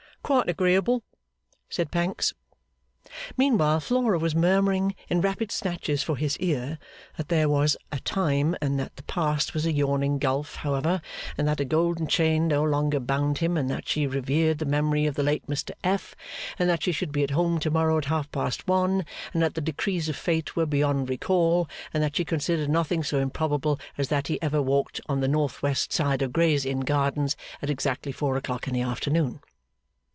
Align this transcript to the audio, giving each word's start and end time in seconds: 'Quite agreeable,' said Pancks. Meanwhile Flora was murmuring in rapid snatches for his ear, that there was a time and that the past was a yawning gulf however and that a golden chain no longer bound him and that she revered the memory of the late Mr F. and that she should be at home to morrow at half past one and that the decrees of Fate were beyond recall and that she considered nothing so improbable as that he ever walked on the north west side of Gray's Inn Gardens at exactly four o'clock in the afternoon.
'Quite 0.23 0.47
agreeable,' 0.47 1.03
said 1.67 1.91
Pancks. 1.91 2.33
Meanwhile 3.35 3.81
Flora 3.81 4.17
was 4.17 4.33
murmuring 4.33 4.95
in 5.09 5.19
rapid 5.19 5.51
snatches 5.51 6.03
for 6.03 6.15
his 6.15 6.37
ear, 6.37 6.79
that 7.17 7.27
there 7.27 7.49
was 7.49 7.75
a 7.91 7.99
time 7.99 8.55
and 8.61 8.79
that 8.79 8.95
the 8.95 9.03
past 9.03 9.53
was 9.53 9.65
a 9.65 9.73
yawning 9.73 10.19
gulf 10.19 10.57
however 10.57 11.01
and 11.37 11.49
that 11.49 11.59
a 11.59 11.65
golden 11.65 12.07
chain 12.07 12.47
no 12.47 12.63
longer 12.63 13.01
bound 13.01 13.39
him 13.39 13.57
and 13.57 13.69
that 13.71 13.89
she 13.89 14.07
revered 14.07 14.59
the 14.59 14.65
memory 14.65 15.05
of 15.05 15.15
the 15.15 15.23
late 15.23 15.45
Mr 15.47 15.71
F. 15.83 16.15
and 16.57 16.69
that 16.69 16.83
she 16.83 16.93
should 16.93 17.11
be 17.11 17.23
at 17.23 17.31
home 17.31 17.59
to 17.59 17.71
morrow 17.71 17.97
at 17.97 18.05
half 18.05 18.31
past 18.31 18.65
one 18.69 19.03
and 19.33 19.43
that 19.43 19.55
the 19.55 19.59
decrees 19.59 20.07
of 20.07 20.15
Fate 20.15 20.55
were 20.55 20.67
beyond 20.67 21.09
recall 21.09 21.67
and 21.93 22.01
that 22.01 22.15
she 22.15 22.23
considered 22.23 22.69
nothing 22.69 23.03
so 23.03 23.19
improbable 23.19 23.77
as 23.97 24.07
that 24.07 24.27
he 24.27 24.41
ever 24.41 24.61
walked 24.61 25.01
on 25.09 25.19
the 25.19 25.27
north 25.27 25.61
west 25.61 25.91
side 25.91 26.21
of 26.21 26.31
Gray's 26.31 26.65
Inn 26.65 26.81
Gardens 26.81 27.35
at 27.61 27.69
exactly 27.71 28.13
four 28.13 28.37
o'clock 28.37 28.65
in 28.65 28.73
the 28.73 28.81
afternoon. 28.81 29.41